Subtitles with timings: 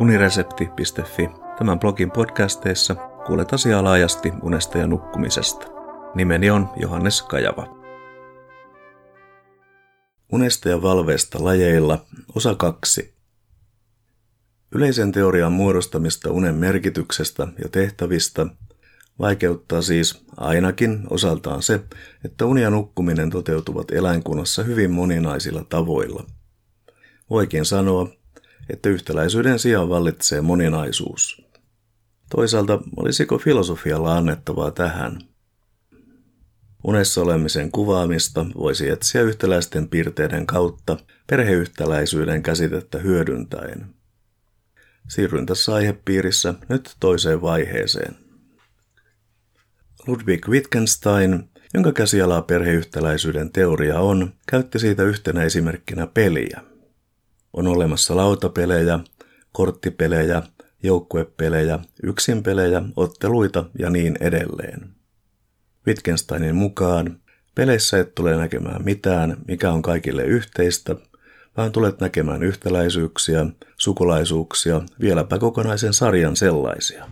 [0.00, 1.30] uniresepti.fi.
[1.58, 2.94] Tämän blogin podcasteissa
[3.26, 5.66] kuulet asiaa laajasti unesta ja nukkumisesta.
[6.14, 7.78] Nimeni on Johannes Kajava.
[10.32, 13.14] Unesta ja valveesta lajeilla, osa 2.
[14.72, 18.46] Yleisen teorian muodostamista unen merkityksestä ja tehtävistä
[19.18, 21.80] vaikeuttaa siis ainakin osaltaan se,
[22.24, 26.24] että uni ja nukkuminen toteutuvat eläinkunnassa hyvin moninaisilla tavoilla.
[27.30, 28.08] Voikin sanoa,
[28.86, 31.42] yhtäläisyyden sijaan vallitsee moninaisuus.
[32.30, 35.18] Toisaalta olisiko filosofialla annettavaa tähän?
[36.84, 40.96] Unessa olemisen kuvaamista voisi etsiä yhtäläisten piirteiden kautta
[41.26, 43.86] perheyhtäläisyyden käsitettä hyödyntäen.
[45.08, 48.16] Siirryn tässä aihepiirissä nyt toiseen vaiheeseen.
[50.06, 56.67] Ludwig Wittgenstein, jonka käsialaa perheyhtäläisyyden teoria on, käytti siitä yhtenä esimerkkinä peliä.
[57.58, 58.98] On olemassa lautapelejä,
[59.52, 60.42] korttipelejä,
[60.82, 64.90] joukkuepelejä, yksinpelejä, otteluita ja niin edelleen.
[65.86, 67.20] Wittgensteinin mukaan
[67.54, 70.96] peleissä et tule näkemään mitään, mikä on kaikille yhteistä,
[71.56, 77.08] vaan tulet näkemään yhtäläisyyksiä, sukulaisuuksia, vieläpä kokonaisen sarjan sellaisia.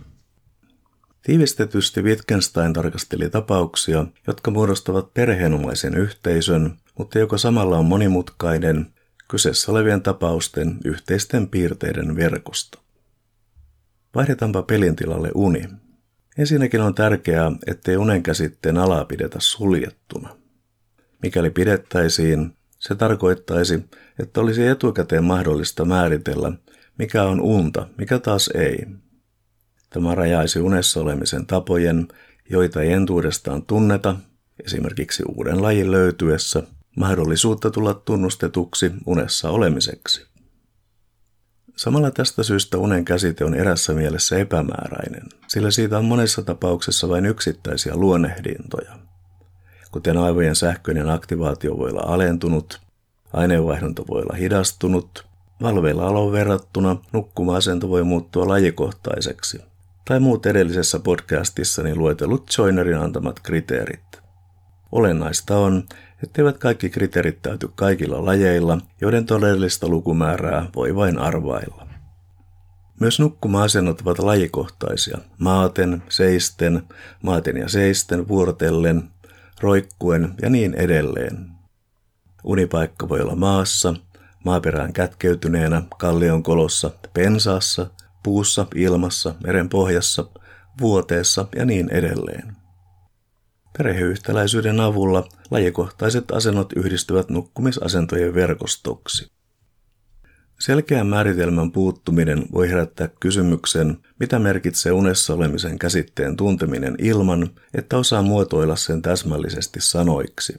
[1.23, 8.96] Tiivistetysti Wittgenstein tarkasteli tapauksia, jotka muodostavat perheenomaisen yhteisön, mutta joka samalla on monimutkainen,
[9.29, 12.79] kyseessä olevien tapausten yhteisten piirteiden verkosto.
[14.15, 15.69] Vaihdetaanpa pelin tilalle uni.
[16.39, 20.37] Ensinnäkin on tärkeää, ettei unen käsitteen alaa pidetä suljettuna.
[21.23, 23.85] Mikäli pidettäisiin, se tarkoittaisi,
[24.19, 26.53] että olisi etukäteen mahdollista määritellä,
[26.99, 28.87] mikä on unta, mikä taas ei.
[29.91, 32.09] Tämä rajaisi unessa olemisen tapojen,
[32.51, 34.17] joita ei entuudestaan tunneta,
[34.65, 36.63] esimerkiksi uuden lajin löytyessä,
[36.97, 40.27] mahdollisuutta tulla tunnustetuksi unessa olemiseksi.
[41.77, 47.27] Samalla tästä syystä unen käsite on erässä mielessä epämääräinen, sillä siitä on monessa tapauksessa vain
[47.27, 48.99] yksittäisiä luonnehdintoja.
[49.91, 52.81] Kuten aivojen sähköinen aktivaatio voi olla alentunut,
[53.33, 55.27] aineenvaihdunta voi olla hidastunut,
[55.63, 59.59] valveilla aloon verrattuna nukkuma-asento voi muuttua lajikohtaiseksi,
[60.05, 64.21] tai muut edellisessä podcastissani luetellut Joinerin antamat kriteerit.
[64.93, 65.85] Olennaista on,
[66.23, 71.87] etteivät kaikki kriteerit täyty kaikilla lajeilla, joiden todellista lukumäärää voi vain arvailla.
[73.01, 76.83] Myös nukkuma-asennot ovat lajikohtaisia, maaten, seisten,
[77.23, 79.11] maaten ja seisten, vuorotellen,
[79.61, 81.51] roikkuen ja niin edelleen.
[82.45, 83.95] Unipaikka voi olla maassa,
[84.45, 87.91] maaperään kätkeytyneenä, kallion kolossa, pensaassa,
[88.23, 90.25] puussa, ilmassa, meren pohjassa,
[90.81, 92.57] vuoteessa ja niin edelleen.
[93.79, 99.31] Perheyhtäläisyyden avulla lajikohtaiset asennot yhdistyvät nukkumisasentojen verkostoksi.
[100.61, 108.23] Selkeän määritelmän puuttuminen voi herättää kysymyksen, mitä merkitsee unessa olemisen käsitteen tunteminen ilman, että osaa
[108.23, 110.57] muotoilla sen täsmällisesti sanoiksi.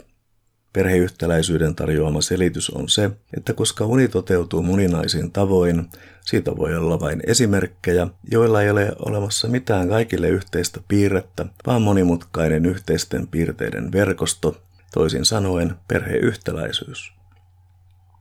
[0.74, 5.90] Perheyhtäläisyyden tarjoama selitys on se, että koska uni toteutuu moninaisin tavoin,
[6.22, 12.66] siitä voi olla vain esimerkkejä, joilla ei ole olemassa mitään kaikille yhteistä piirrettä, vaan monimutkainen
[12.66, 14.62] yhteisten piirteiden verkosto,
[14.94, 17.14] toisin sanoen perheyhtäläisyys.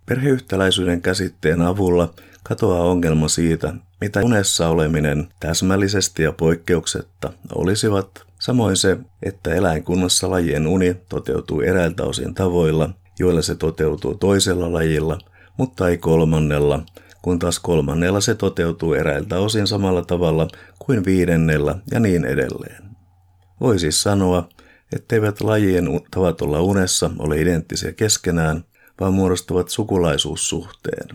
[0.07, 8.99] Perheyhtäläisyyden käsitteen avulla katoaa ongelma siitä, mitä unessa oleminen täsmällisesti ja poikkeuksetta olisivat Samoin se,
[9.23, 15.19] että eläinkunnassa lajien uni toteutuu eräiltä osin tavoilla, joilla se toteutuu toisella lajilla,
[15.57, 16.83] mutta ei kolmannella,
[17.23, 20.49] kun taas kolmannella se toteutuu eräiltä osin samalla tavalla
[20.79, 22.83] kuin viidennellä ja niin edelleen.
[23.61, 24.49] Voi siis sanoa,
[24.93, 28.65] etteivät lajien tavat olla unessa ole identtisiä keskenään,
[29.01, 31.09] vaan muodostavat sukulaisuussuhteen.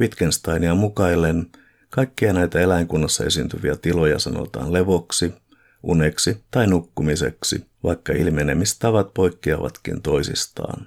[0.00, 1.46] Wittgensteinia mukaillen
[1.90, 5.32] kaikkia näitä eläinkunnassa esiintyviä tiloja sanotaan levoksi,
[5.82, 10.86] uneksi tai nukkumiseksi, vaikka ilmenemistavat poikkeavatkin toisistaan.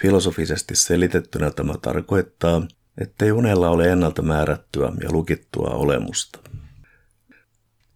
[0.00, 2.66] Filosofisesti selitettynä tämä tarkoittaa,
[2.98, 6.38] ettei unella ole ennalta määrättyä ja lukittua olemusta.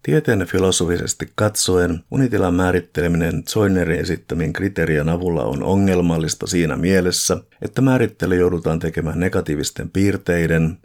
[0.02, 8.36] Tieteen filosofisesti katsoen unitilan määritteleminen Zoinerin esittämin kriteerien avulla on ongelmallista siinä mielessä, että määrittely
[8.36, 10.78] joudutaan tekemään negatiivisten piirteiden,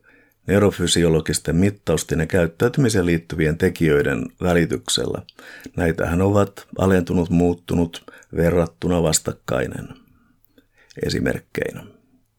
[0.48, 5.22] neurofysiologisten mittausten ja käyttäytymiseen liittyvien tekijöiden välityksellä.
[5.76, 8.04] Näitähän ovat alentunut, muuttunut,
[8.36, 9.88] verrattuna vastakkainen.
[11.06, 11.84] Esimerkkeinä.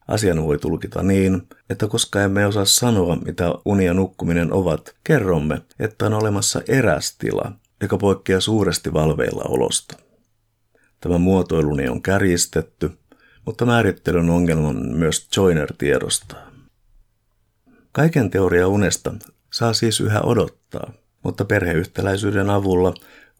[0.07, 5.61] Asian voi tulkita niin, että koska emme osaa sanoa, mitä uni ja nukkuminen ovat, kerromme,
[5.79, 7.51] että on olemassa eräs tila,
[7.81, 9.97] joka poikkeaa suuresti valveilla olosta.
[10.99, 12.91] Tämä muotoiluni on kärjistetty,
[13.45, 16.46] mutta määrittelyn ongelman myös Joiner tiedostaa.
[17.97, 19.13] Kaiken teoria unesta
[19.53, 22.93] saa siis yhä odottaa, mutta perheyhtäläisyyden avulla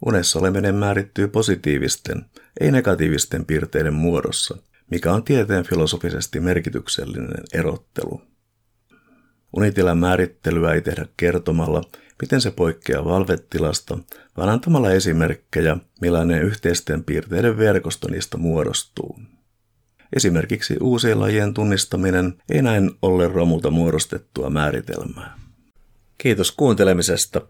[0.05, 2.25] unessa oleminen määrittyy positiivisten,
[2.59, 4.57] ei negatiivisten piirteiden muodossa,
[4.91, 8.21] mikä on tieteen filosofisesti merkityksellinen erottelu.
[9.53, 11.83] Unitilan määrittelyä ei tehdä kertomalla,
[12.21, 13.97] miten se poikkeaa valvetilasta,
[14.37, 19.19] vaan antamalla esimerkkejä, millainen yhteisten piirteiden verkosto niistä muodostuu.
[20.15, 25.37] Esimerkiksi uusien lajien tunnistaminen ei näin ole romuta muodostettua määritelmää.
[26.17, 27.41] Kiitos kuuntelemisesta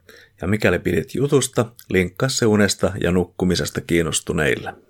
[0.42, 4.87] ja mikäli pidit jutusta, linkkaa se unesta ja nukkumisesta kiinnostuneille.